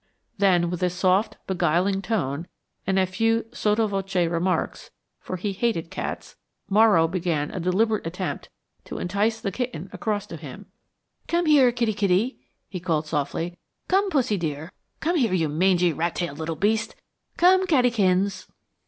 Then, 0.39 0.71
with 0.71 0.91
soft 0.91 1.37
beguiling 1.45 2.01
tone 2.01 2.47
and 2.87 2.97
a 2.97 3.05
few 3.05 3.45
sotto 3.51 3.85
voce 3.85 4.15
remarks, 4.15 4.89
for 5.19 5.35
he 5.37 5.51
hated 5.53 5.91
cats 5.91 6.37
Morrow 6.67 7.07
began 7.07 7.51
a 7.51 7.59
deliberate 7.59 8.07
attempt 8.07 8.49
to 8.85 8.97
entice 8.97 9.39
the 9.39 9.51
kitten 9.51 9.91
across 9.93 10.25
to 10.25 10.37
him. 10.37 10.65
"Come 11.27 11.45
here, 11.45 11.71
kitty, 11.71 11.93
kitty," 11.93 12.39
he 12.67 12.79
called 12.79 13.05
softly. 13.05 13.59
"Come, 13.89 14.09
pussy 14.09 14.37
dear! 14.37 14.71
Come 15.01 15.17
here, 15.17 15.35
you 15.35 15.47
mangy, 15.47 15.93
rat 15.93 16.15
tailed 16.15 16.39
little 16.39 16.55
beast! 16.55 16.95
Come 17.37 17.67
cattykins." 17.67 18.47